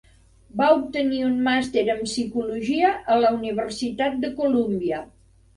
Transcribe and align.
Va 0.61 0.67
obtenir 0.77 1.19
un 1.25 1.35
màster 1.49 1.83
en 1.95 2.01
Psicologia 2.07 2.95
a 3.17 3.21
la 3.27 3.33
Universitat 3.39 4.21
de 4.25 4.37
Columbia. 4.41 5.05